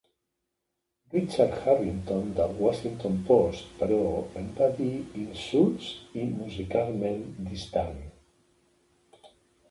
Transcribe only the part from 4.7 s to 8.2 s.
dir "insuls i musicalment distant".